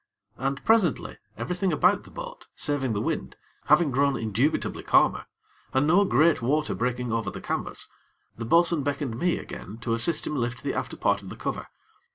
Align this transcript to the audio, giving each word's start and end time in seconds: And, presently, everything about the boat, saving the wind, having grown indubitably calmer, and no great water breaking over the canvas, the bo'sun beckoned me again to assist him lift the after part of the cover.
And, 0.35 0.63
presently, 0.65 1.19
everything 1.37 1.71
about 1.71 2.05
the 2.05 2.09
boat, 2.09 2.47
saving 2.55 2.93
the 2.93 3.01
wind, 3.01 3.35
having 3.65 3.91
grown 3.91 4.17
indubitably 4.17 4.81
calmer, 4.81 5.27
and 5.75 5.85
no 5.85 6.05
great 6.05 6.41
water 6.41 6.73
breaking 6.73 7.11
over 7.13 7.29
the 7.29 7.39
canvas, 7.39 7.87
the 8.35 8.45
bo'sun 8.45 8.81
beckoned 8.81 9.19
me 9.19 9.37
again 9.37 9.77
to 9.81 9.93
assist 9.93 10.25
him 10.25 10.35
lift 10.35 10.63
the 10.63 10.73
after 10.73 10.97
part 10.97 11.21
of 11.21 11.29
the 11.29 11.35
cover. 11.35 11.67